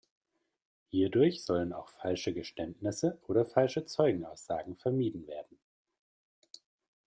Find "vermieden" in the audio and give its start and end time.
4.75-5.27